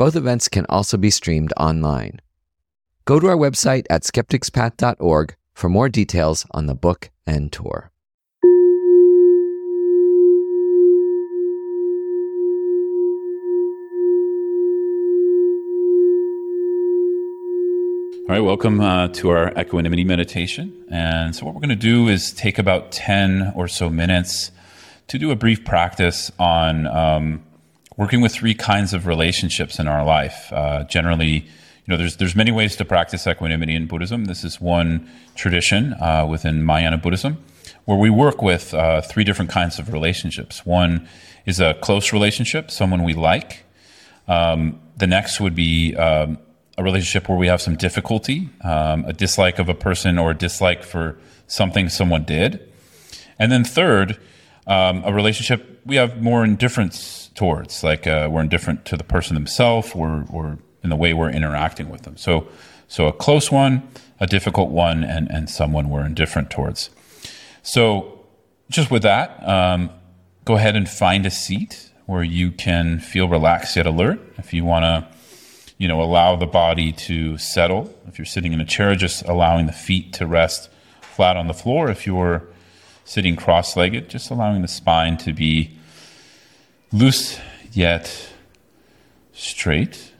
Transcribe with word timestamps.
Both 0.00 0.16
events 0.16 0.48
can 0.48 0.64
also 0.70 0.96
be 0.96 1.10
streamed 1.10 1.52
online. 1.58 2.20
Go 3.04 3.20
to 3.20 3.26
our 3.26 3.36
website 3.36 3.84
at 3.90 4.00
skepticspath.org 4.02 5.36
for 5.52 5.68
more 5.68 5.90
details 5.90 6.46
on 6.52 6.64
the 6.64 6.74
book 6.74 7.10
and 7.26 7.52
tour. 7.52 7.92
All 18.22 18.34
right, 18.34 18.40
welcome 18.40 18.80
uh, 18.80 19.08
to 19.08 19.28
our 19.28 19.52
equanimity 19.58 20.04
meditation. 20.04 20.82
And 20.90 21.36
so, 21.36 21.44
what 21.44 21.54
we're 21.54 21.60
going 21.60 21.68
to 21.68 21.76
do 21.76 22.08
is 22.08 22.32
take 22.32 22.58
about 22.58 22.90
10 22.90 23.52
or 23.54 23.68
so 23.68 23.90
minutes 23.90 24.50
to 25.08 25.18
do 25.18 25.30
a 25.30 25.36
brief 25.36 25.62
practice 25.66 26.32
on 26.38 26.86
um, 26.86 27.42
working 28.00 28.22
with 28.22 28.32
three 28.32 28.54
kinds 28.54 28.94
of 28.94 29.06
relationships 29.06 29.78
in 29.78 29.86
our 29.86 30.02
life. 30.02 30.50
Uh, 30.54 30.84
generally, 30.84 31.34
you 31.34 31.86
know, 31.86 31.98
there's, 31.98 32.16
there's 32.16 32.34
many 32.34 32.50
ways 32.50 32.74
to 32.74 32.82
practice 32.82 33.26
equanimity 33.26 33.74
in 33.74 33.86
Buddhism. 33.86 34.24
This 34.24 34.42
is 34.42 34.58
one 34.58 35.06
tradition 35.34 35.92
uh, 36.00 36.26
within 36.26 36.64
Mahayana 36.64 36.96
Buddhism 36.96 37.36
where 37.84 37.98
we 37.98 38.08
work 38.08 38.40
with 38.40 38.72
uh, 38.72 39.02
three 39.02 39.22
different 39.22 39.50
kinds 39.50 39.78
of 39.78 39.92
relationships. 39.92 40.64
One 40.64 41.06
is 41.44 41.60
a 41.60 41.74
close 41.74 42.10
relationship, 42.10 42.70
someone 42.70 43.02
we 43.02 43.12
like. 43.12 43.64
Um, 44.26 44.80
the 44.96 45.06
next 45.06 45.38
would 45.38 45.54
be 45.54 45.94
um, 45.96 46.38
a 46.78 46.82
relationship 46.82 47.28
where 47.28 47.36
we 47.36 47.48
have 47.48 47.60
some 47.60 47.76
difficulty, 47.76 48.48
um, 48.64 49.04
a 49.04 49.12
dislike 49.12 49.58
of 49.58 49.68
a 49.68 49.74
person 49.74 50.16
or 50.16 50.30
a 50.30 50.34
dislike 50.34 50.84
for 50.84 51.18
something 51.48 51.90
someone 51.90 52.24
did. 52.24 52.66
And 53.38 53.52
then 53.52 53.62
third, 53.62 54.18
um, 54.66 55.02
a 55.04 55.12
relationship 55.12 55.69
we 55.84 55.96
have 55.96 56.22
more 56.22 56.44
indifference 56.44 57.30
towards, 57.34 57.82
like 57.82 58.06
uh, 58.06 58.28
we're 58.30 58.42
indifferent 58.42 58.84
to 58.86 58.96
the 58.96 59.04
person 59.04 59.34
themselves 59.34 59.92
or, 59.94 60.26
or 60.30 60.58
in 60.82 60.90
the 60.90 60.96
way 60.96 61.14
we're 61.14 61.30
interacting 61.30 61.88
with 61.88 62.02
them. 62.02 62.16
So, 62.16 62.48
so 62.88 63.06
a 63.06 63.12
close 63.12 63.50
one, 63.50 63.88
a 64.18 64.26
difficult 64.26 64.70
one, 64.70 65.04
and, 65.04 65.30
and 65.30 65.48
someone 65.48 65.90
we're 65.90 66.04
indifferent 66.04 66.50
towards. 66.50 66.90
So, 67.62 68.24
just 68.68 68.90
with 68.90 69.02
that, 69.02 69.46
um, 69.46 69.90
go 70.44 70.56
ahead 70.56 70.76
and 70.76 70.88
find 70.88 71.26
a 71.26 71.30
seat 71.30 71.90
where 72.06 72.22
you 72.22 72.50
can 72.50 73.00
feel 73.00 73.28
relaxed 73.28 73.76
yet 73.76 73.86
alert. 73.86 74.20
If 74.38 74.52
you 74.52 74.64
want 74.64 74.84
to 74.84 75.20
you 75.80 75.88
know, 75.88 76.02
allow 76.02 76.36
the 76.36 76.46
body 76.46 76.92
to 76.92 77.38
settle. 77.38 77.90
If 78.06 78.18
you're 78.18 78.26
sitting 78.26 78.52
in 78.52 78.60
a 78.60 78.66
chair, 78.66 78.94
just 78.94 79.22
allowing 79.22 79.64
the 79.64 79.72
feet 79.72 80.12
to 80.14 80.26
rest 80.26 80.68
flat 81.00 81.38
on 81.38 81.46
the 81.46 81.54
floor. 81.54 81.88
If 81.90 82.06
you're 82.06 82.46
sitting 83.10 83.34
cross 83.34 83.76
legged, 83.76 84.08
just 84.08 84.30
allowing 84.30 84.62
the 84.62 84.68
spine 84.68 85.16
to 85.16 85.32
be 85.32 85.76
loose 86.92 87.40
yet 87.72 88.30
straight. 89.32 90.12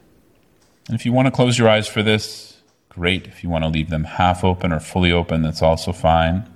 And 0.89 0.97
if 0.97 1.07
you 1.07 1.13
want 1.13 1.27
to 1.27 1.31
close 1.31 1.57
your 1.57 1.69
eyes 1.69 1.87
for 1.87 2.03
this, 2.03 2.61
great. 2.89 3.29
If 3.29 3.45
you 3.45 3.49
want 3.49 3.63
to 3.63 3.69
leave 3.69 3.91
them 3.91 4.03
half 4.03 4.43
open 4.43 4.73
or 4.73 4.81
fully 4.81 5.13
open, 5.13 5.43
that's 5.43 5.63
also 5.63 5.93
fine. 5.93 6.53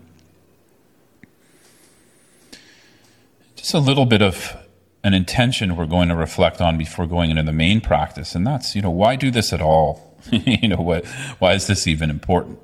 Just 3.55 3.73
a 3.73 3.79
little 3.79 4.05
bit 4.05 4.21
of 4.21 4.57
an 5.05 5.15
intention 5.15 5.77
we're 5.77 5.87
going 5.87 6.09
to 6.09 6.17
reflect 6.17 6.61
on 6.61 6.77
before 6.77 7.07
going 7.07 7.31
into 7.31 7.45
the 7.45 7.53
main 7.53 7.81
practice, 7.81 8.35
and 8.35 8.45
that's 8.45 8.75
you 8.75 8.83
know 8.83 8.91
why 8.91 9.15
do 9.15 9.31
this 9.31 9.53
at 9.53 9.61
all? 9.61 10.19
you 10.33 10.67
know 10.67 10.83
what? 10.83 11.07
Why 11.39 11.53
is 11.53 11.69
this 11.69 11.87
even 11.87 12.11
important? 12.11 12.59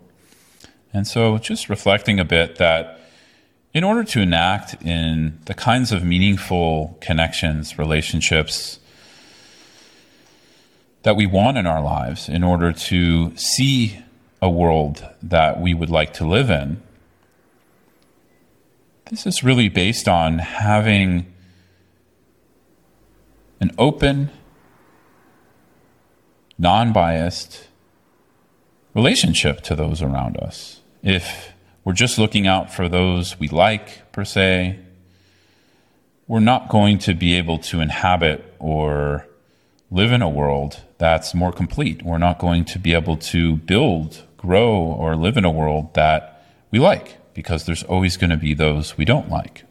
And 0.92 1.06
so, 1.06 1.38
just 1.38 1.68
reflecting 1.68 2.18
a 2.18 2.24
bit 2.24 2.56
that 2.56 2.99
in 3.72 3.84
order 3.84 4.02
to 4.02 4.20
enact 4.20 4.82
in 4.82 5.38
the 5.44 5.54
kinds 5.54 5.92
of 5.92 6.02
meaningful 6.04 6.98
connections, 7.00 7.78
relationships 7.78 8.80
that 11.02 11.16
we 11.16 11.26
want 11.26 11.56
in 11.56 11.66
our 11.66 11.82
lives, 11.82 12.28
in 12.28 12.42
order 12.42 12.72
to 12.72 13.34
see 13.36 13.98
a 14.42 14.50
world 14.50 15.08
that 15.22 15.60
we 15.60 15.72
would 15.72 15.90
like 15.90 16.12
to 16.14 16.26
live 16.26 16.50
in, 16.50 16.82
this 19.10 19.26
is 19.26 19.42
really 19.42 19.68
based 19.68 20.08
on 20.08 20.38
having 20.38 21.26
an 23.60 23.70
open, 23.78 24.30
non 26.58 26.92
biased 26.92 27.68
relationship 28.94 29.60
to 29.62 29.74
those 29.74 30.02
around 30.02 30.36
us. 30.38 30.80
If 31.02 31.52
we're 31.84 31.92
just 31.92 32.18
looking 32.18 32.46
out 32.46 32.72
for 32.72 32.88
those 32.88 33.38
we 33.38 33.48
like, 33.48 34.12
per 34.12 34.24
se, 34.24 34.78
we're 36.26 36.40
not 36.40 36.68
going 36.68 36.98
to 36.98 37.14
be 37.14 37.34
able 37.34 37.58
to 37.58 37.80
inhabit 37.80 38.54
or 38.58 39.26
live 39.90 40.12
in 40.12 40.22
a 40.22 40.28
world 40.28 40.80
that's 40.98 41.34
more 41.34 41.52
complete. 41.52 42.02
We're 42.02 42.18
not 42.18 42.38
going 42.38 42.64
to 42.66 42.78
be 42.78 42.94
able 42.94 43.16
to 43.16 43.56
build, 43.56 44.22
grow, 44.36 44.70
or 44.70 45.16
live 45.16 45.36
in 45.36 45.44
a 45.44 45.50
world 45.50 45.94
that 45.94 46.46
we 46.70 46.78
like 46.78 47.16
because 47.34 47.64
there's 47.64 47.82
always 47.82 48.16
going 48.16 48.30
to 48.30 48.36
be 48.36 48.54
those 48.54 48.96
we 48.96 49.04
don't 49.04 49.28
like. 49.28 49.64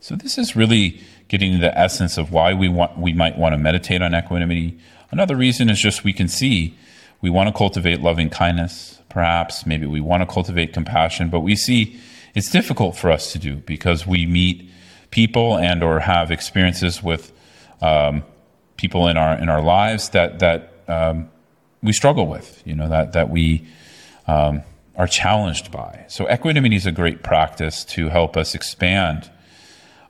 So, 0.00 0.14
this 0.14 0.38
is 0.38 0.54
really 0.54 1.00
getting 1.28 1.52
to 1.52 1.58
the 1.58 1.76
essence 1.76 2.16
of 2.18 2.30
why 2.30 2.54
we 2.54 2.68
want 2.68 2.98
we 2.98 3.12
might 3.12 3.36
want 3.36 3.52
to 3.54 3.58
meditate 3.58 4.02
on 4.02 4.14
equanimity. 4.14 4.78
Another 5.10 5.36
reason 5.36 5.68
is 5.68 5.80
just 5.80 6.04
we 6.04 6.12
can 6.12 6.28
see 6.28 6.76
we 7.20 7.30
want 7.30 7.48
to 7.48 7.52
cultivate 7.52 8.00
loving 8.00 8.30
kindness, 8.30 9.00
perhaps 9.14 9.64
maybe 9.64 9.86
we 9.86 10.00
want 10.00 10.20
to 10.22 10.26
cultivate 10.26 10.72
compassion, 10.74 11.30
but 11.30 11.40
we 11.40 11.54
see 11.54 11.98
it's 12.34 12.50
difficult 12.50 12.96
for 12.96 13.10
us 13.12 13.32
to 13.32 13.38
do 13.38 13.54
because 13.54 14.06
we 14.06 14.26
meet 14.26 14.68
people 15.12 15.56
and 15.56 15.84
or 15.84 16.00
have 16.00 16.32
experiences 16.32 17.00
with 17.00 17.32
um, 17.80 18.24
people 18.76 19.06
in 19.06 19.16
our 19.16 19.38
in 19.38 19.48
our 19.48 19.62
lives 19.62 20.10
that 20.10 20.40
that 20.40 20.72
um, 20.88 21.30
we 21.80 21.92
struggle 21.92 22.26
with, 22.26 22.60
you 22.66 22.74
know 22.74 22.88
that 22.88 23.12
that 23.12 23.30
we 23.30 23.64
um, 24.26 24.62
are 24.96 25.06
challenged 25.06 25.70
by. 25.70 26.04
So 26.08 26.28
equanimity 26.28 26.74
is 26.74 26.86
a 26.86 26.92
great 26.92 27.22
practice 27.22 27.84
to 27.96 28.08
help 28.08 28.36
us 28.36 28.54
expand 28.54 29.30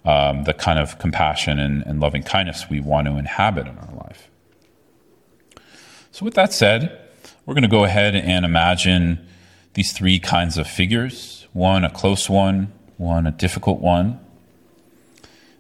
um, 0.07 0.45
the 0.45 0.55
kind 0.55 0.79
of 0.79 0.99
compassion 0.99 1.59
and, 1.59 1.83
and 1.87 2.01
loving 2.01 2.23
kindness 2.23 2.71
we 2.71 2.81
want 2.81 3.07
to 3.07 3.17
inhabit 3.17 3.67
in 3.67 3.77
our 3.77 3.95
life. 3.97 4.31
So, 6.11 6.25
with 6.25 6.35
that 6.35 6.55
said, 6.55 7.04
we're 7.47 7.55
going 7.55 7.63
to 7.63 7.69
go 7.69 7.85
ahead 7.85 8.15
and 8.15 8.45
imagine 8.45 9.27
these 9.75 9.93
three 9.93 10.19
kinds 10.19 10.57
of 10.57 10.67
figures 10.67 11.47
one 11.53 11.85
a 11.85 11.91
close 11.91 12.29
one, 12.29 12.73
one 12.97 13.27
a 13.27 13.31
difficult 13.31 13.81
one, 13.81 14.19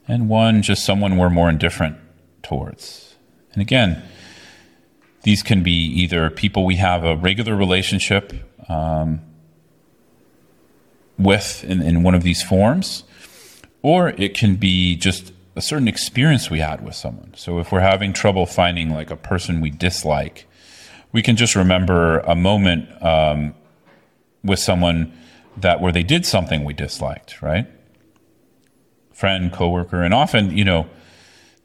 and 0.08 0.28
one 0.28 0.60
just 0.60 0.84
someone 0.84 1.16
we're 1.16 1.30
more 1.30 1.48
indifferent 1.48 1.96
towards. 2.42 3.14
And 3.52 3.62
again, 3.62 4.02
these 5.22 5.42
can 5.42 5.62
be 5.62 5.72
either 5.72 6.28
people 6.30 6.64
we 6.64 6.76
have 6.76 7.04
a 7.04 7.16
regular 7.16 7.54
relationship 7.54 8.32
um, 8.68 9.20
with 11.16 11.62
in, 11.64 11.80
in 11.80 12.02
one 12.02 12.14
of 12.14 12.24
these 12.24 12.42
forms, 12.42 13.04
or 13.82 14.08
it 14.10 14.34
can 14.34 14.56
be 14.56 14.96
just 14.96 15.32
a 15.54 15.62
certain 15.62 15.86
experience 15.86 16.50
we 16.50 16.58
had 16.58 16.84
with 16.84 16.94
someone. 16.96 17.32
So 17.36 17.60
if 17.60 17.70
we're 17.70 17.80
having 17.80 18.12
trouble 18.12 18.46
finding 18.46 18.90
like 18.90 19.10
a 19.10 19.16
person 19.16 19.60
we 19.60 19.70
dislike, 19.70 20.46
we 21.14 21.22
can 21.22 21.36
just 21.36 21.54
remember 21.54 22.18
a 22.18 22.34
moment 22.34 22.90
um, 23.00 23.54
with 24.42 24.58
someone 24.58 25.16
that 25.56 25.80
where 25.80 25.92
they 25.92 26.02
did 26.02 26.26
something 26.26 26.64
we 26.64 26.74
disliked, 26.74 27.40
right? 27.40 27.68
Friend, 29.12 29.52
coworker, 29.52 30.02
and 30.02 30.12
often, 30.12 30.56
you 30.56 30.64
know, 30.64 30.88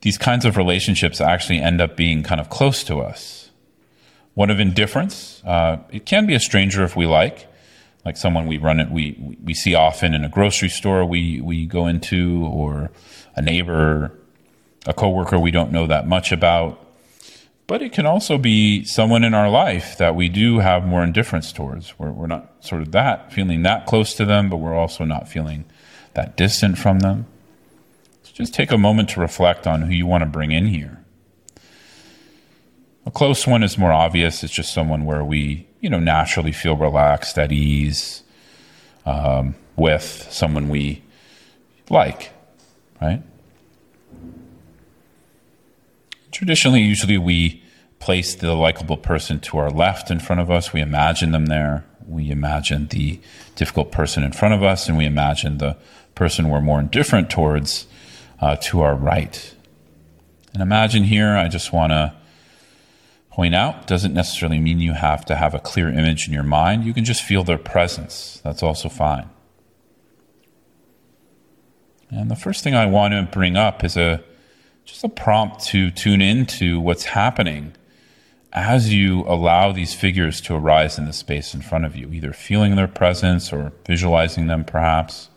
these 0.01 0.19
kinds 0.19 0.46
of 0.46 0.56
relationships 0.56 1.19
actually 1.19 1.60
end 1.60 1.81
up 1.81 1.98
being 1.98 2.22
kind 2.22 2.40
of 2.40 2.50
close 2.50 2.84
to 2.84 3.00
us. 3.00 3.50
One 4.36 4.51
of 4.51 4.60
indifference, 4.60 5.42
uh, 5.44 5.78
it 5.90 6.06
can 6.06 6.28
be 6.28 6.36
a 6.36 6.40
stranger 6.40 6.84
if 6.84 6.96
we 6.96 7.07
like, 7.07 7.48
like 8.06 8.18
someone 8.18 8.46
we 8.46 8.57
run 8.60 8.80
it 8.80 8.92
we 8.92 9.38
we 9.44 9.54
see 9.54 9.74
often 9.74 10.13
in 10.13 10.24
a 10.24 10.30
grocery 10.30 10.69
store 10.69 11.04
we 11.04 11.42
we 11.42 11.66
go 11.66 11.86
into 11.86 12.46
or 12.46 12.92
a 13.36 13.42
neighbor 13.42 14.18
a 14.86 14.94
coworker 14.94 15.38
we 15.38 15.51
don't 15.51 15.72
know 15.72 15.86
that 15.86 16.07
much 16.07 16.31
about 16.31 16.88
but 17.69 17.81
it 17.81 17.94
can 17.94 18.06
also 18.06 18.38
be 18.38 18.83
someone 18.83 19.24
in 19.24 19.33
our 19.33 19.50
life 19.50 19.98
that 20.00 20.16
we 20.16 20.27
do 20.27 20.60
have 20.60 20.86
more 20.86 21.04
indifference 21.04 21.54
towards 21.54 21.98
we're, 21.98 22.12
we're 22.12 22.27
not 22.27 22.51
sort 22.60 22.81
of 22.81 22.92
that 22.92 23.31
feeling 23.31 23.63
that 23.63 23.86
close 23.86 24.13
to 24.16 24.25
them 24.25 24.50
but 24.50 24.57
we're 24.57 24.75
also 24.75 25.06
not 25.06 25.30
feeling 25.30 25.63
that 26.16 26.36
distant 26.36 26.77
from 26.77 27.00
them 27.00 27.25
so 28.24 28.31
just 28.33 28.54
take 28.54 28.71
a 28.71 28.77
moment 28.77 29.10
to 29.10 29.19
reflect 29.21 29.66
on 29.68 29.83
who 29.83 29.94
you 29.94 30.06
want 30.06 30.21
to 30.21 30.25
bring 30.25 30.51
in 30.51 30.66
here 30.66 31.00
A 33.06 33.12
close 33.12 33.48
one 33.48 33.63
is 33.63 33.75
more 33.77 33.92
obvious. 33.92 34.44
It's 34.44 34.54
just 34.54 34.72
someone 34.72 35.04
where 35.04 35.24
we, 35.24 35.65
you 35.80 35.89
know, 35.89 36.00
naturally 36.00 36.51
feel 36.51 36.75
relaxed, 36.75 37.39
at 37.39 37.51
ease 37.51 38.22
um, 39.06 39.56
with 39.75 40.27
someone 40.30 40.69
we 40.69 41.01
like, 41.89 42.31
right? 43.01 43.24
Traditionally, 46.31 46.81
usually 46.81 47.18
we 47.18 47.64
place 48.00 48.36
the 48.36 48.54
likable 48.54 48.98
person 48.98 49.40
to 49.42 49.58
our 49.58 49.70
left 49.70 50.10
in 50.10 50.20
front 50.20 50.42
of 50.42 50.50
us. 50.50 50.74
We 50.74 50.81
imagine 50.81 51.31
them 51.31 51.48
there. 51.48 51.86
We 52.08 52.31
imagine 52.31 52.88
the 52.88 53.20
difficult 53.56 53.92
person 53.92 54.24
in 54.24 54.31
front 54.31 54.54
of 54.54 54.64
us, 54.64 54.88
and 54.88 54.98
we 54.98 55.06
imagine 55.06 55.58
the 55.58 55.78
person 56.16 56.50
we're 56.50 56.62
more 56.62 56.80
indifferent 56.80 57.30
towards 57.30 57.88
uh, 58.40 58.56
to 58.58 58.81
our 58.81 58.96
right. 58.96 59.54
And 60.54 60.64
imagine 60.64 61.04
here, 61.04 61.36
I 61.36 61.48
just 61.48 61.72
want 61.72 61.92
to 61.92 62.14
point 63.32 63.54
out, 63.54 63.88
doesn't 63.88 64.14
necessarily 64.14 64.60
mean 64.60 64.80
you 64.80 64.94
have 64.94 65.24
to 65.25 65.36
have 65.36 65.54
a 65.54 65.60
clear 65.60 65.90
image 65.90 66.28
in 66.28 66.34
your 66.34 66.44
mind. 66.44 66.84
You 66.84 66.94
can 66.94 67.06
just 67.06 67.22
feel 67.22 67.44
their 67.44 67.58
presence. 67.58 68.42
That's 68.44 68.64
also 68.64 68.90
fine. 68.90 69.30
And 72.10 72.32
the 72.32 72.36
first 72.36 72.64
thing 72.64 72.74
I 72.74 72.88
want 72.88 73.14
to 73.14 73.30
bring 73.32 73.56
up 73.56 73.84
is 73.84 73.96
a 73.96 74.24
just 74.89 75.03
a 75.03 75.09
prompt 75.09 75.63
to 75.68 75.91
tune 75.91 76.21
into 76.21 76.80
what's 76.80 77.03
happening 77.03 77.74
as 78.51 78.94
you 78.94 79.21
allow 79.27 79.71
these 79.71 79.94
figures 79.94 80.41
to 80.41 80.56
arise 80.56 80.97
in 80.97 81.06
the 81.06 81.13
space 81.13 81.53
in 81.53 81.62
front 81.62 81.86
of 81.86 81.95
you, 81.95 82.12
either 82.12 82.33
feeling 82.33 82.75
their 82.75 82.88
presence 82.88 83.53
or 83.53 83.71
visualizing 83.86 84.47
them 84.47 84.63
perhaps. 84.63 85.30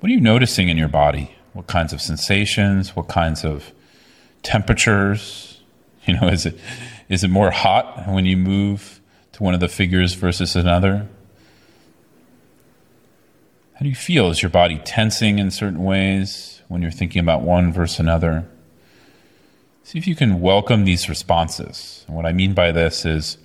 What 0.00 0.10
are 0.10 0.14
you 0.14 0.20
noticing 0.20 0.68
in 0.68 0.78
your 0.78 0.88
body? 0.88 1.36
What 1.52 1.66
kinds 1.66 1.92
of 1.92 2.00
sensations? 2.00 2.96
What 2.96 3.08
kinds 3.08 3.44
of 3.44 3.72
temperatures? 4.42 5.48
You 6.04 6.18
know, 6.18 6.26
is 6.26 6.46
it 6.46 6.58
is 7.08 7.22
it 7.22 7.28
more 7.28 7.52
hot 7.52 8.08
when 8.08 8.26
you 8.26 8.36
move 8.36 9.00
to 9.34 9.42
one 9.44 9.54
of 9.54 9.60
the 9.60 9.68
figures 9.68 10.14
versus 10.14 10.56
another? 10.56 11.06
How 13.74 13.84
do 13.84 13.88
you 13.88 13.94
feel? 13.94 14.28
Is 14.28 14.42
your 14.42 14.50
body 14.50 14.80
tensing 14.84 15.38
in 15.38 15.52
certain 15.52 15.84
ways 15.84 16.61
when 16.72 16.80
you're 16.80 16.90
thinking 16.90 17.20
about 17.20 17.42
one 17.42 17.70
versus 17.70 18.00
another? 18.00 18.48
See 19.84 19.98
if 19.98 20.06
you 20.06 20.16
can 20.16 20.40
welcome 20.40 20.86
these 20.86 21.06
responses. 21.06 22.02
And 22.06 22.16
what 22.16 22.24
I 22.24 22.32
mean 22.32 22.54
by 22.54 22.72
this 22.72 23.04
is 23.04 23.36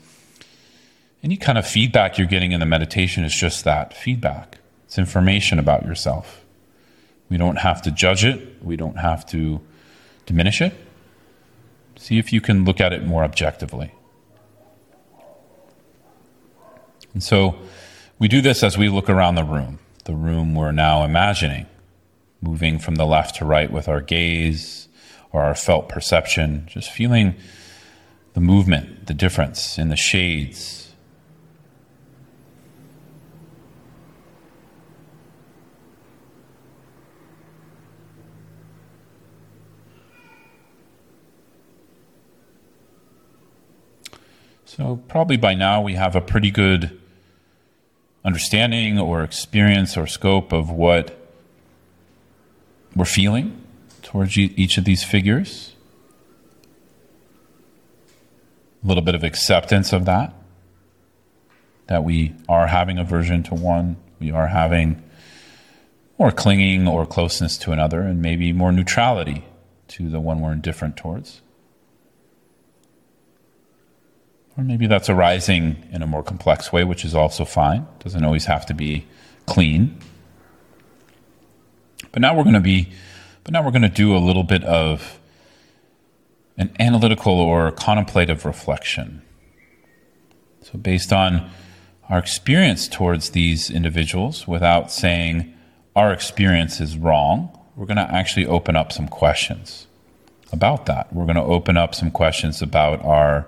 any 1.21 1.35
kind 1.35 1.57
of 1.57 1.67
feedback 1.67 2.17
you're 2.17 2.25
getting 2.25 2.53
in 2.53 2.61
the 2.61 2.65
meditation 2.65 3.25
is 3.25 3.35
just 3.35 3.65
that 3.65 3.93
feedback. 3.93 4.59
It's 4.85 4.97
information 4.97 5.59
about 5.59 5.85
yourself. 5.85 6.45
We 7.29 7.35
don't 7.35 7.57
have 7.57 7.81
to 7.81 7.91
judge 7.91 8.23
it, 8.23 8.63
we 8.63 8.77
don't 8.77 8.97
have 8.97 9.25
to 9.31 9.59
diminish 10.25 10.61
it. 10.61 10.73
See 11.97 12.19
if 12.19 12.31
you 12.31 12.39
can 12.39 12.63
look 12.63 12.79
at 12.79 12.93
it 12.93 13.03
more 13.03 13.25
objectively. 13.25 13.91
And 17.13 17.21
so 17.21 17.57
we 18.19 18.29
do 18.29 18.39
this 18.39 18.63
as 18.63 18.77
we 18.77 18.87
look 18.87 19.09
around 19.09 19.35
the 19.35 19.43
room, 19.43 19.79
the 20.05 20.15
room 20.15 20.55
we're 20.55 20.71
now 20.71 21.03
imagining, 21.03 21.65
moving 22.41 22.79
from 22.79 22.95
the 22.95 23.05
left 23.05 23.35
to 23.35 23.45
right 23.45 23.71
with 23.71 23.87
our 23.87 24.01
gaze 24.01 24.87
or 25.31 25.41
our 25.41 25.55
felt 25.55 25.89
perception, 25.89 26.67
just 26.69 26.89
feeling 26.89 27.35
the 28.33 28.41
movement, 28.41 29.07
the 29.07 29.13
difference 29.13 29.77
in 29.77 29.89
the 29.89 29.95
shades, 29.95 30.87
So, 44.77 45.01
probably 45.07 45.37
by 45.37 45.55
now 45.55 45.81
we 45.81 45.95
have 45.95 46.15
a 46.15 46.21
pretty 46.21 46.51
good 46.51 47.01
understanding 48.23 48.99
or 48.99 49.23
experience 49.23 49.97
or 49.97 50.05
scope 50.05 50.53
of 50.53 50.69
what 50.69 51.26
we're 52.97 53.05
feeling 53.05 53.63
towards 54.01 54.37
each 54.37 54.77
of 54.77 54.85
these 54.85 55.03
figures. 55.03 55.75
A 58.83 58.87
little 58.87 59.03
bit 59.03 59.15
of 59.15 59.23
acceptance 59.23 59.93
of 59.93 60.05
that, 60.05 60.33
that 61.87 62.03
we 62.03 62.33
are 62.49 62.67
having 62.67 62.97
aversion 62.97 63.43
to 63.43 63.55
one, 63.55 63.97
we 64.19 64.31
are 64.31 64.47
having 64.47 65.03
more 66.17 66.31
clinging 66.31 66.87
or 66.87 67.05
closeness 67.05 67.57
to 67.59 67.71
another, 67.71 68.01
and 68.01 68.21
maybe 68.21 68.51
more 68.51 68.71
neutrality 68.71 69.45
to 69.89 70.09
the 70.09 70.19
one 70.19 70.41
we're 70.41 70.51
indifferent 70.51 70.97
towards. 70.97 71.41
Or 74.57 74.63
maybe 74.63 74.87
that's 74.87 75.09
arising 75.09 75.87
in 75.91 76.01
a 76.01 76.07
more 76.07 76.23
complex 76.23 76.73
way, 76.73 76.83
which 76.83 77.05
is 77.05 77.13
also 77.13 77.45
fine. 77.45 77.85
Doesn't 77.99 78.23
always 78.23 78.45
have 78.45 78.65
to 78.65 78.73
be 78.73 79.05
clean. 79.45 79.99
But 82.17 82.21
now 82.21 82.35
we're 82.35 82.45
going 82.45 82.55
to 82.55 82.59
be, 82.59 82.89
but 83.43 83.53
now 83.53 83.63
we're 83.63 83.69
going 83.69 83.83
to 83.83 83.89
do 83.89 84.17
a 84.17 84.17
little 84.17 84.41
bit 84.41 84.63
of 84.63 85.19
an 86.57 86.75
analytical 86.79 87.39
or 87.39 87.71
contemplative 87.71 88.43
reflection. 88.43 89.21
So, 90.63 90.79
based 90.79 91.13
on 91.13 91.47
our 92.09 92.17
experience 92.17 92.87
towards 92.87 93.29
these 93.29 93.69
individuals, 93.69 94.47
without 94.47 94.91
saying 94.91 95.53
our 95.95 96.11
experience 96.11 96.81
is 96.81 96.97
wrong, 96.97 97.55
we're 97.75 97.85
going 97.85 97.97
to 97.97 98.11
actually 98.11 98.47
open 98.47 98.75
up 98.75 98.91
some 98.91 99.07
questions 99.07 99.85
about 100.51 100.87
that. 100.87 101.13
We're 101.13 101.25
going 101.25 101.35
to 101.35 101.43
open 101.43 101.77
up 101.77 101.93
some 101.93 102.09
questions 102.09 102.63
about 102.63 103.05
our 103.05 103.47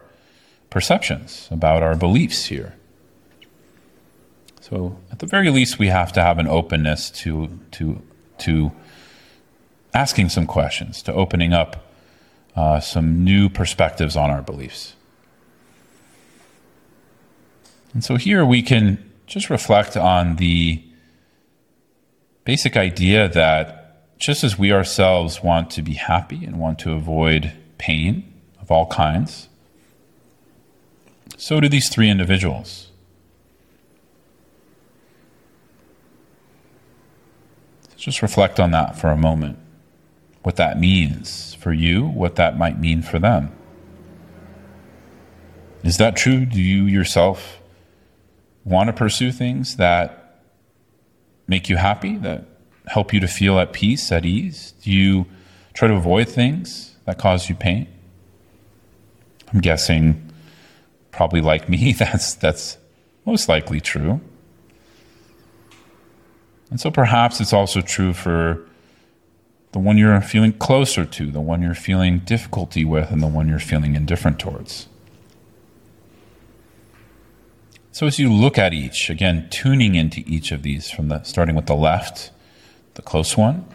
perceptions, 0.70 1.48
about 1.50 1.82
our 1.82 1.96
beliefs 1.96 2.46
here. 2.46 2.76
So, 4.62 5.00
at 5.12 5.18
the 5.18 5.26
very 5.26 5.50
least, 5.50 5.80
we 5.80 5.88
have 5.88 6.14
to 6.14 6.22
have 6.22 6.38
an 6.38 6.48
openness 6.48 7.10
to, 7.22 7.60
to, 7.72 8.04
to 8.42 8.72
asking 9.94 10.30
some 10.30 10.46
questions, 10.46 11.02
to 11.04 11.14
opening 11.14 11.54
up 11.54 11.92
uh, 12.56 12.80
some 12.80 13.24
new 13.24 13.50
perspectives 13.50 14.16
on 14.16 14.30
our 14.30 14.42
beliefs. 14.42 14.96
And 17.94 18.04
so, 18.04 18.18
here 18.18 18.46
we 18.46 18.62
can 18.62 19.12
just 19.26 19.50
reflect 19.50 19.98
on 19.98 20.36
the 20.36 20.84
basic 22.44 22.76
idea 22.78 23.28
that 23.30 24.18
just 24.20 24.44
as 24.44 24.60
we 24.60 24.72
ourselves 24.72 25.42
want 25.42 25.72
to 25.72 25.82
be 25.82 25.94
happy 25.94 26.44
and 26.46 26.60
want 26.60 26.80
to 26.80 26.94
avoid 26.94 27.54
pain 27.78 28.34
of 28.60 28.70
all 28.70 28.88
kinds, 28.88 29.48
so 31.38 31.60
do 31.60 31.70
these 31.70 31.90
three 31.90 32.10
individuals. 32.10 32.89
Just 38.00 38.22
reflect 38.22 38.62
on 38.62 38.72
that 38.72 38.98
for 38.98 39.10
a 39.10 39.18
moment. 39.18 39.60
What 40.44 40.56
that 40.56 40.80
means 40.80 41.54
for 41.56 41.74
you, 41.74 42.08
what 42.08 42.38
that 42.38 42.58
might 42.58 42.80
mean 42.80 43.02
for 43.02 43.20
them. 43.20 43.52
Is 45.84 45.98
that 45.98 46.16
true? 46.16 46.46
Do 46.46 46.62
you 46.62 46.86
yourself 46.86 47.60
want 48.64 48.88
to 48.88 48.94
pursue 48.94 49.34
things 49.34 49.76
that 49.76 50.44
make 51.46 51.68
you 51.68 51.76
happy, 51.76 52.16
that 52.18 52.46
help 52.88 53.14
you 53.14 53.20
to 53.20 53.28
feel 53.28 53.60
at 53.60 53.74
peace, 53.74 54.14
at 54.14 54.26
ease? 54.26 54.74
Do 54.82 54.92
you 54.92 55.26
try 55.74 55.90
to 55.90 55.96
avoid 55.96 56.30
things 56.30 56.96
that 57.04 57.18
cause 57.18 57.50
you 57.50 57.56
pain? 57.56 57.88
I'm 59.54 59.60
guessing 59.60 60.32
probably 61.12 61.42
like 61.42 61.68
me, 61.68 61.92
that's, 62.00 62.34
that's 62.36 62.78
most 63.26 63.50
likely 63.50 63.82
true. 63.82 64.22
And 66.70 66.80
so 66.80 66.92
perhaps 66.92 67.42
it's 67.42 67.54
also 67.54 67.82
true 67.82 68.14
for 68.14 68.64
the 69.72 69.80
one 69.80 69.98
you're 69.98 70.20
feeling 70.22 70.54
closer 70.54 71.06
to, 71.06 71.32
the 71.32 71.42
one 71.42 71.62
you're 71.62 71.76
feeling 71.76 72.20
difficulty 72.20 72.86
with, 72.86 73.12
and 73.12 73.22
the 73.22 73.28
one 73.28 73.48
you're 73.48 73.60
feeling 73.60 73.96
indifferent 73.96 74.40
towards. 74.40 74.88
So 77.92 78.08
as 78.08 78.18
you 78.20 78.32
look 78.32 78.58
at 78.58 78.74
each, 78.74 79.10
again, 79.10 79.48
tuning 79.50 79.96
into 79.96 80.24
each 80.26 80.52
of 80.52 80.64
these 80.64 80.90
from 80.90 81.10
the 81.10 81.24
starting 81.24 81.56
with 81.56 81.66
the 81.66 81.76
left, 81.76 82.32
the 82.94 83.02
close 83.02 83.36
one, 83.36 83.66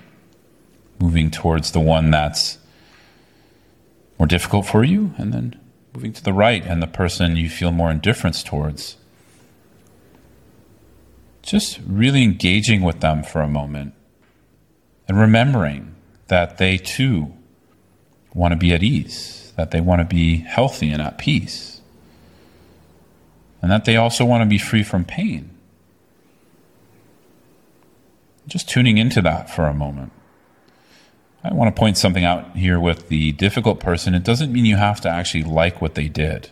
moving 0.99 1.31
towards 1.31 1.73
the 1.73 1.81
one 1.81 2.11
that's 2.11 2.59
more 4.19 4.27
difficult 4.27 4.67
for 4.67 4.85
you, 4.85 5.13
and 5.19 5.33
then 5.33 5.61
moving 5.95 6.13
to 6.13 6.23
the 6.23 6.33
right 6.33 6.65
and 6.65 6.83
the 6.83 6.87
person 6.87 7.37
you 7.37 7.49
feel 7.49 7.71
more 7.71 7.91
indifference 7.91 8.43
towards. 8.43 8.97
Just 11.45 11.79
really 11.87 12.23
engaging 12.23 12.83
with 12.83 13.01
them 13.01 13.23
for 13.23 13.43
a 13.43 13.49
moment 13.49 13.93
and 15.07 15.19
remembering 15.19 15.95
that 16.29 16.57
they 16.57 16.79
too 16.79 17.35
want 18.33 18.53
to 18.53 18.57
be 18.57 18.73
at 18.73 18.83
ease, 18.83 19.53
that 19.57 19.71
they 19.71 19.81
want 19.81 20.01
to 20.01 20.07
be 20.07 20.39
healthy 20.39 20.91
and 20.91 21.03
at 21.03 21.19
peace, 21.19 21.83
and 23.61 23.71
that 23.71 23.85
they 23.85 23.97
also 23.97 24.25
want 24.25 24.41
to 24.41 24.47
be 24.47 24.57
free 24.57 24.83
from 24.83 25.05
pain. 25.05 25.51
Just 28.47 28.69
tuning 28.69 28.97
into 28.97 29.21
that 29.21 29.51
for 29.51 29.67
a 29.67 29.75
moment. 29.75 30.13
I 31.43 31.53
want 31.53 31.75
to 31.75 31.79
point 31.79 31.99
something 31.99 32.25
out 32.25 32.57
here 32.57 32.81
with 32.81 33.09
the 33.09 33.33
difficult 33.33 33.81
person. 33.81 34.15
It 34.15 34.25
doesn't 34.25 34.51
mean 34.51 34.65
you 34.65 34.77
have 34.77 35.03
to 35.03 35.11
actually 35.11 35.45
like 35.45 35.83
what 35.83 35.95
they 35.95 36.09
did. 36.09 36.49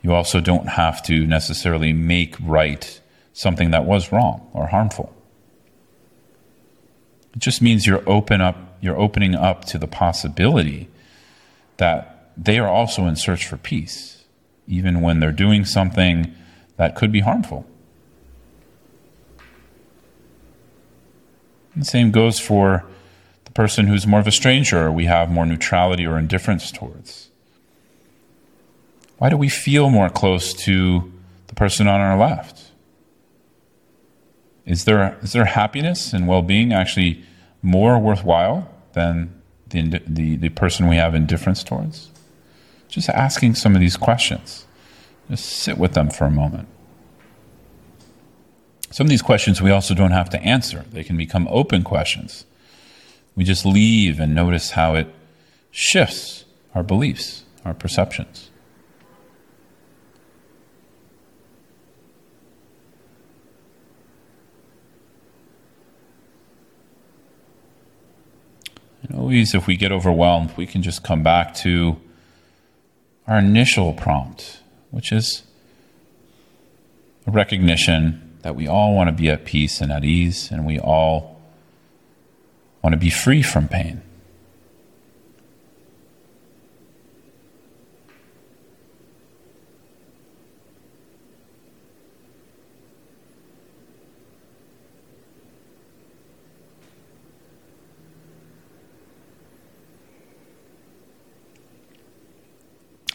You 0.00 0.14
also 0.14 0.40
don't 0.40 0.70
have 0.70 1.02
to 1.04 1.26
necessarily 1.26 1.92
make 1.92 2.36
right 2.40 3.00
something 3.34 3.70
that 3.72 3.84
was 3.84 4.10
wrong 4.10 4.48
or 4.54 4.68
harmful. 4.68 5.14
It 7.34 7.40
just 7.40 7.60
means 7.60 7.86
you're 7.86 8.08
open 8.08 8.40
up 8.40 8.56
you're 8.84 9.00
opening 9.00 9.34
up 9.34 9.64
to 9.64 9.78
the 9.78 9.86
possibility 9.86 10.88
that 11.78 12.30
they 12.36 12.58
are 12.58 12.68
also 12.68 13.06
in 13.06 13.16
search 13.16 13.46
for 13.46 13.56
peace, 13.56 14.24
even 14.68 15.00
when 15.00 15.20
they're 15.20 15.32
doing 15.32 15.64
something 15.64 16.34
that 16.76 16.94
could 16.94 17.10
be 17.10 17.20
harmful. 17.20 17.64
The 21.74 21.86
same 21.86 22.10
goes 22.10 22.38
for 22.38 22.84
the 23.46 23.52
person 23.52 23.86
who's 23.86 24.06
more 24.06 24.20
of 24.20 24.26
a 24.26 24.32
stranger, 24.32 24.92
we 24.92 25.06
have 25.06 25.30
more 25.30 25.46
neutrality 25.46 26.06
or 26.06 26.18
indifference 26.18 26.70
towards. 26.70 27.30
Why 29.16 29.30
do 29.30 29.38
we 29.38 29.48
feel 29.48 29.88
more 29.88 30.10
close 30.10 30.52
to 30.64 31.10
the 31.46 31.54
person 31.54 31.88
on 31.88 32.02
our 32.02 32.18
left? 32.18 32.63
Is 34.66 34.84
there, 34.84 35.18
is 35.22 35.32
there 35.32 35.44
happiness 35.44 36.12
and 36.12 36.26
well 36.26 36.42
being 36.42 36.72
actually 36.72 37.22
more 37.62 37.98
worthwhile 37.98 38.68
than 38.92 39.42
the, 39.68 40.00
the, 40.06 40.36
the 40.36 40.48
person 40.50 40.88
we 40.88 40.96
have 40.96 41.14
indifference 41.14 41.62
towards? 41.62 42.10
Just 42.88 43.08
asking 43.08 43.56
some 43.56 43.74
of 43.74 43.80
these 43.80 43.96
questions. 43.96 44.66
Just 45.28 45.44
sit 45.46 45.78
with 45.78 45.94
them 45.94 46.10
for 46.10 46.24
a 46.24 46.30
moment. 46.30 46.68
Some 48.90 49.06
of 49.06 49.10
these 49.10 49.22
questions 49.22 49.60
we 49.60 49.70
also 49.70 49.94
don't 49.94 50.12
have 50.12 50.30
to 50.30 50.40
answer, 50.40 50.84
they 50.92 51.02
can 51.02 51.16
become 51.16 51.48
open 51.50 51.82
questions. 51.82 52.44
We 53.34 53.42
just 53.42 53.66
leave 53.66 54.20
and 54.20 54.34
notice 54.34 54.70
how 54.72 54.94
it 54.94 55.08
shifts 55.72 56.44
our 56.74 56.84
beliefs, 56.84 57.44
our 57.64 57.74
perceptions. 57.74 58.50
Always, 69.24 69.54
if 69.54 69.66
we 69.66 69.74
get 69.74 69.90
overwhelmed, 69.90 70.54
we 70.54 70.66
can 70.66 70.82
just 70.82 71.02
come 71.02 71.22
back 71.22 71.54
to 71.54 71.98
our 73.26 73.38
initial 73.38 73.94
prompt, 73.94 74.60
which 74.90 75.10
is 75.10 75.44
a 77.26 77.30
recognition 77.30 78.36
that 78.42 78.54
we 78.54 78.68
all 78.68 78.94
want 78.94 79.08
to 79.08 79.14
be 79.14 79.30
at 79.30 79.46
peace 79.46 79.80
and 79.80 79.90
at 79.90 80.04
ease, 80.04 80.50
and 80.50 80.66
we 80.66 80.78
all 80.78 81.40
want 82.82 82.92
to 82.92 82.98
be 82.98 83.08
free 83.08 83.40
from 83.40 83.66
pain. 83.66 84.02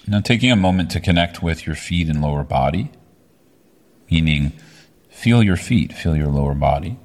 Now, 0.10 0.22
taking 0.22 0.51
a 0.51 0.56
moment 0.56 0.89
to 0.92 1.00
connect 1.00 1.44
with 1.44 1.68
your 1.68 1.75
feet 1.75 2.10
and 2.10 2.22
lower 2.22 2.44
body, 2.44 2.92
meaning 4.10 4.54
Feel 5.20 5.44
your 5.44 5.58
feet, 5.58 5.92
feel 5.92 6.16
your 6.16 6.30
lower 6.30 6.54
body. 6.54 6.98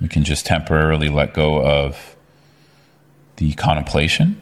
We 0.00 0.08
can 0.08 0.24
just 0.24 0.44
temporarily 0.44 1.08
let 1.08 1.32
go 1.32 1.62
of 1.62 2.16
the 3.36 3.52
contemplation. 3.52 4.40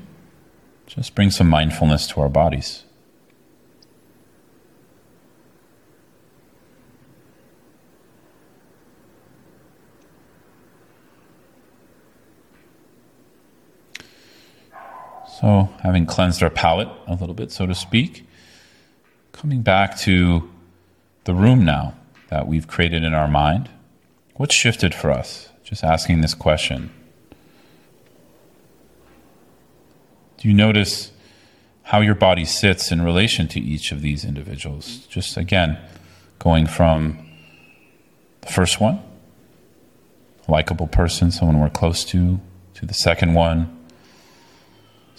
Just 0.86 1.14
bring 1.14 1.30
some 1.30 1.46
mindfulness 1.46 2.06
to 2.06 2.22
our 2.22 2.30
bodies. 2.30 2.84
So, 15.44 15.68
having 15.82 16.06
cleansed 16.06 16.42
our 16.42 16.48
palate 16.48 16.88
a 17.06 17.16
little 17.16 17.34
bit, 17.34 17.52
so 17.52 17.66
to 17.66 17.74
speak, 17.74 18.26
coming 19.32 19.60
back 19.60 19.98
to 19.98 20.50
the 21.24 21.34
room 21.34 21.66
now 21.66 21.92
that 22.30 22.48
we've 22.48 22.66
created 22.66 23.04
in 23.04 23.12
our 23.12 23.28
mind, 23.28 23.68
what's 24.36 24.54
shifted 24.54 24.94
for 24.94 25.10
us? 25.10 25.50
Just 25.62 25.84
asking 25.84 26.22
this 26.22 26.32
question. 26.32 26.90
Do 30.38 30.48
you 30.48 30.54
notice 30.54 31.12
how 31.82 32.00
your 32.00 32.14
body 32.14 32.46
sits 32.46 32.90
in 32.90 33.02
relation 33.02 33.46
to 33.48 33.60
each 33.60 33.92
of 33.92 34.00
these 34.00 34.24
individuals? 34.24 35.06
Just 35.08 35.36
again, 35.36 35.76
going 36.38 36.66
from 36.66 37.18
the 38.40 38.50
first 38.50 38.80
one, 38.80 38.98
likable 40.48 40.86
person, 40.86 41.30
someone 41.30 41.60
we're 41.60 41.68
close 41.68 42.02
to, 42.06 42.40
to 42.72 42.86
the 42.86 42.94
second 42.94 43.34
one, 43.34 43.83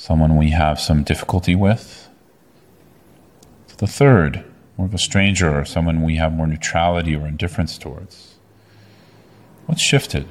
someone 0.06 0.38
we 0.38 0.52
have 0.52 0.80
some 0.80 1.02
difficulty 1.02 1.56
with. 1.56 2.08
The 3.78 3.88
third, 3.88 4.46
more 4.78 4.86
of 4.86 4.94
a 4.94 5.00
stranger 5.00 5.60
or 5.60 5.66
someone 5.66 6.04
we 6.04 6.18
have 6.18 6.32
more 6.32 6.46
neutrality 6.46 7.16
or 7.16 7.28
indifference 7.28 7.80
towards. 7.80 8.36
What's 9.66 9.82
shifted? 9.82 10.28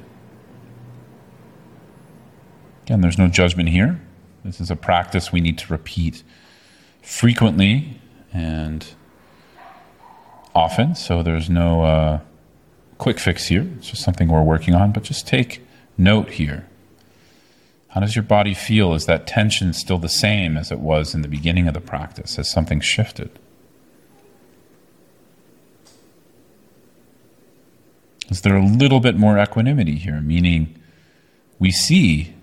Again, 2.83 3.01
there's 3.01 3.17
no 3.17 3.27
judgment 3.27 3.67
here. 3.67 3.99
This 4.45 4.61
is 4.61 4.71
a 4.71 4.77
practice 4.77 5.33
we 5.33 5.41
need 5.41 5.57
to 5.57 5.71
repeat 5.71 6.23
frequently 7.01 7.99
and 8.31 8.87
often, 10.55 10.95
so 10.95 11.21
there's 11.21 11.49
no 11.49 11.83
uh, 11.83 12.19
quick 12.97 13.19
fix 13.19 13.47
here. 13.47 13.69
It's 13.77 13.89
just 13.89 14.03
something 14.03 14.29
we're 14.29 14.41
working 14.41 14.73
on, 14.73 14.93
but 14.93 15.03
just 15.03 15.27
take 15.27 15.67
note 15.97 16.29
here 16.29 16.65
how 17.95 18.01
does 18.01 18.13
your 18.13 18.23
body 18.23 18.53
feel? 18.53 18.93
Is 18.93 19.05
that 19.05 19.25
tension 19.25 19.71
still 19.71 19.97
the 19.97 20.09
same 20.09 20.57
as 20.57 20.69
it 20.69 20.79
was 20.79 21.15
in 21.15 21.21
the 21.21 21.29
beginning 21.29 21.65
of 21.69 21.73
the 21.73 21.79
practice? 21.79 22.35
Has 22.35 22.51
something 22.51 22.81
shifted? 22.81 23.39
Is 28.29 28.41
there 28.41 28.57
a 28.57 28.65
little 28.65 28.99
bit 28.99 29.15
more 29.15 29.39
equanimity 29.39 29.95
here, 29.95 30.19
meaning 30.19 30.77
we 31.57 31.71
see 31.71 32.35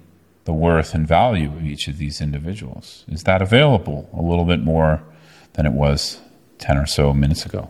the 0.44 0.54
worth 0.54 0.94
and 0.94 1.06
value 1.06 1.52
of 1.52 1.66
each 1.66 1.86
of 1.86 1.98
these 1.98 2.22
individuals? 2.22 3.04
Is 3.06 3.24
that 3.24 3.42
available 3.42 4.08
a 4.14 4.22
little 4.22 4.46
bit 4.46 4.60
more 4.60 5.02
than 5.52 5.66
it 5.66 5.72
was 5.72 6.18
10 6.60 6.78
or 6.78 6.86
so 6.86 7.12
minutes 7.12 7.44
ago? 7.44 7.68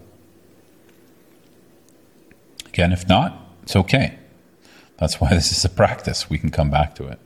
Again, 2.67 2.93
if 2.93 3.09
not, 3.09 3.45
it's 3.65 3.75
okay. 3.75 4.21
That's 4.99 5.21
why 5.21 5.31
this 5.31 5.51
is 5.51 5.65
a 5.65 5.69
practice. 5.69 6.31
We 6.31 6.39
can 6.39 6.53
come 6.53 6.71
back 6.71 6.95
to 6.95 7.09
it. 7.09 7.19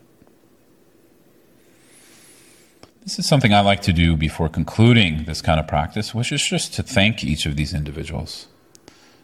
This 3.06 3.20
is 3.20 3.28
something 3.28 3.54
I 3.54 3.60
like 3.60 3.82
to 3.82 3.92
do 3.92 4.16
before 4.16 4.48
concluding 4.48 5.26
this 5.26 5.40
kind 5.40 5.60
of 5.60 5.68
practice, 5.68 6.12
which 6.12 6.32
is 6.32 6.44
just 6.44 6.75
to 6.75 6.82
thank 6.82 7.22
each 7.22 7.46
of 7.46 7.54
these 7.54 7.72
individuals. 7.72 8.48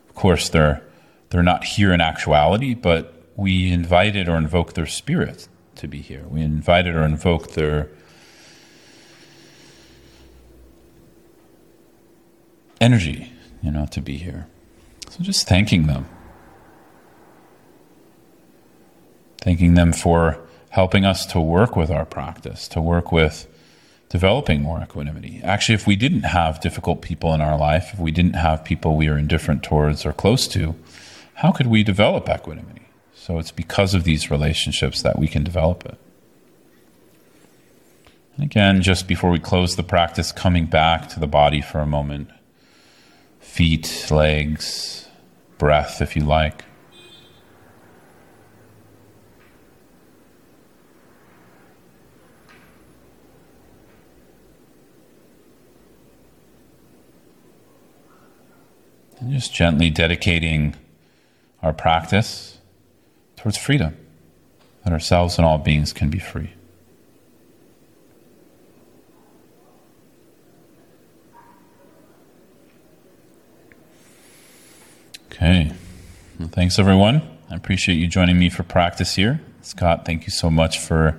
Of 0.09 0.15
course, 0.15 0.49
they're, 0.49 0.85
they're 1.31 1.43
not 1.43 1.65
here 1.65 1.93
in 1.93 2.01
actuality, 2.01 2.75
but 2.75 3.13
we 3.35 3.73
invited 3.73 4.29
or 4.29 4.37
invoked 4.37 4.77
their 4.77 4.87
spirit 4.87 5.49
to 5.75 5.89
be 5.89 6.01
here. 6.01 6.23
We 6.29 6.43
invited 6.43 6.95
or 6.95 7.03
invoked 7.03 7.55
their 7.55 7.89
energy, 12.81 13.33
you 13.65 13.73
know, 13.73 13.87
to 13.87 14.01
be 14.01 14.17
here. 14.17 14.47
So 15.11 15.25
just 15.25 15.49
thanking 15.49 15.89
them. 15.89 16.09
Thanking 19.39 19.75
them 19.75 19.93
for 19.93 20.39
helping 20.71 21.05
us 21.05 21.27
to 21.27 21.41
work 21.41 21.75
with 21.75 21.91
our 21.91 22.07
practice, 22.07 22.69
to 22.69 22.81
work 22.81 23.11
with 23.11 23.49
developing 24.13 24.61
more 24.61 24.79
equanimity. 24.83 25.41
Actually, 25.43 25.75
if 25.75 25.87
we 25.87 25.97
didn't 25.97 26.25
have 26.25 26.61
difficult 26.61 27.01
people 27.01 27.33
in 27.33 27.41
our 27.41 27.59
life, 27.59 27.95
if 27.95 27.99
we 27.99 28.11
didn't 28.11 28.35
have 28.35 28.63
people 28.63 28.95
we 28.95 29.09
are 29.09 29.17
indifferent 29.17 29.63
towards 29.63 30.05
or 30.05 30.13
close 30.13 30.47
to, 30.47 30.75
how 31.37 31.51
could 31.51 31.67
we 31.67 31.83
develop 31.83 32.29
equanimity? 32.29 32.83
So 33.15 33.39
it's 33.39 33.51
because 33.51 33.95
of 33.95 34.05
these 34.05 34.31
relationships 34.31 35.01
that 35.01 35.19
we 35.19 35.29
can 35.29 35.43
develop 35.43 35.87
it. 35.87 35.97
And 38.37 38.45
again, 38.45 38.83
just 38.83 39.09
before 39.09 39.31
we 39.31 39.39
close 39.39 39.77
the 39.77 39.83
practice, 39.83 40.31
coming 40.31 40.67
back 40.67 41.09
to 41.09 41.19
the 41.19 41.27
body 41.27 41.63
for 41.63 41.81
a 41.81 41.87
moment 41.87 42.29
feet, 43.41 44.09
legs, 44.11 45.09
breath, 45.57 46.03
if 46.03 46.17
you 46.17 46.25
like. 46.25 46.67
And 59.23 59.33
just 59.33 59.55
gently 59.55 59.89
dedicating 59.89 60.75
our 61.63 61.73
practice 61.73 62.59
towards 63.37 63.57
freedom, 63.57 63.97
that 64.83 64.93
ourselves 64.93 65.39
and 65.39 65.47
all 65.47 65.59
beings 65.59 65.93
can 65.93 66.11
be 66.11 66.19
free. 66.19 66.51
Okay. 75.27 75.71
Well, 76.41 76.49
thanks, 76.49 76.81
everyone. 76.81 77.23
I 77.49 77.55
appreciate 77.55 77.95
you 77.95 78.09
joining 78.09 78.41
me 78.41 78.49
for 78.49 78.65
practice 78.65 79.15
here. 79.15 79.41
Scott, 79.63 80.05
thank 80.05 80.25
you 80.25 80.33
so 80.33 80.51
much 80.51 80.81
for 80.81 81.17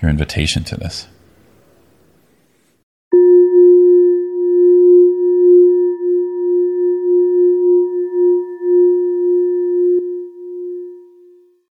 your 0.00 0.10
invitation 0.10 0.64
to 0.64 0.78
this. 0.78 1.08